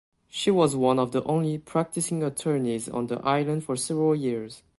She 0.27 0.49
was 0.49 0.75
one 0.75 0.97
of 0.97 1.11
the 1.11 1.23
only 1.25 1.59
practicing 1.59 2.23
attorneys 2.23 2.89
on 2.89 3.05
the 3.05 3.19
island 3.19 3.65
for 3.65 3.75
several 3.75 4.15
years. 4.15 4.63